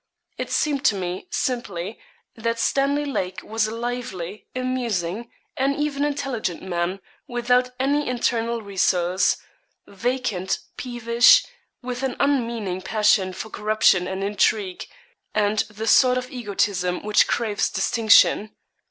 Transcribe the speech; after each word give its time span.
It 0.39 0.49
seemed 0.49 0.83
to 0.85 0.95
me, 0.95 1.27
simply, 1.29 1.99
that 2.35 2.57
Stanley 2.57 3.05
Lake 3.05 3.43
was 3.43 3.67
a 3.67 3.75
lively, 3.75 4.47
amusing, 4.55 5.29
and 5.55 5.75
even 5.75 6.03
intelligent 6.03 6.63
man, 6.63 7.01
without 7.27 7.69
any 7.79 8.07
internal 8.09 8.63
resource; 8.63 9.37
vacant, 9.85 10.57
peevish, 10.75 11.45
with 11.83 12.01
an 12.01 12.15
unmeaning 12.19 12.81
passion 12.81 13.31
for 13.31 13.51
corruption 13.51 14.07
and 14.07 14.23
intrigue, 14.23 14.87
and 15.35 15.59
the 15.69 15.85
sort 15.85 16.17
of 16.17 16.31
egotism 16.31 17.03
which 17.03 17.27
craves 17.27 17.69
distinction. 17.69 18.55